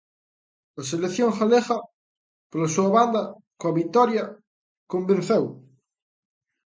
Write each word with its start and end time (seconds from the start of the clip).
A 0.79 0.81
Selección 0.91 1.31
Galega, 1.39 1.77
pola 2.49 2.73
súa 2.75 2.89
banda, 2.97 3.23
coa 3.59 3.75
vitoria 3.79 4.23
convenceu. 4.91 5.43